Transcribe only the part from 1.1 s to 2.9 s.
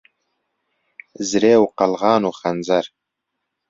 زرێ و قەلغان و خەنجەر